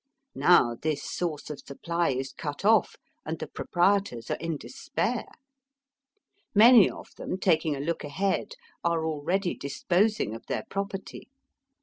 Now 0.33 0.77
this 0.81 1.03
source 1.03 1.51
of 1.51 1.59
supply 1.59 2.09
is 2.09 2.33
cut 2.33 2.65
off, 2.65 2.95
and 3.23 3.37
the 3.37 3.45
proprietors 3.45 4.31
are 4.31 4.37
in 4.37 4.57
despair. 4.57 5.25
Many 6.55 6.89
of 6.89 7.09
them, 7.17 7.37
taking 7.37 7.75
a 7.75 7.79
look 7.79 8.03
ahead, 8.03 8.53
are 8.83 9.05
already 9.05 9.53
disposing 9.53 10.33
of 10.33 10.47
their 10.47 10.63
property. 10.71 11.29